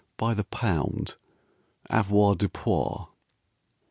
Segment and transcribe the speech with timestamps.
[0.17, 1.15] By the pound
[1.91, 3.05] Avoirdupois.